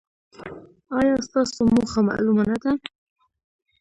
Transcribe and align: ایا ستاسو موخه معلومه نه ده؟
ایا 0.99 1.15
ستاسو 1.27 1.59
موخه 1.73 2.01
معلومه 2.09 2.43
نه 2.49 2.57
ده؟ 2.63 2.71